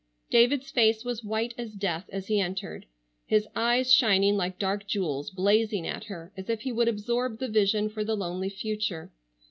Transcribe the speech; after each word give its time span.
David's 0.31 0.71
face 0.71 1.05
was 1.05 1.23
white 1.23 1.53
as 1.59 1.73
death 1.75 2.09
as 2.11 2.25
he 2.25 2.39
entered, 2.39 2.87
his 3.27 3.47
eyes 3.55 3.93
shining 3.93 4.35
like 4.35 4.57
dark 4.57 4.87
jewels 4.87 5.29
blazing 5.29 5.85
at 5.85 6.05
her 6.05 6.33
as 6.35 6.49
if 6.49 6.61
he 6.61 6.71
would 6.71 6.87
absorb 6.87 7.37
the 7.37 7.47
vision 7.47 7.87
for 7.87 8.03
the 8.03 8.17
lonely 8.17 8.49
future. 8.49 9.11